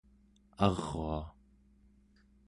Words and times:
arua 0.65 1.19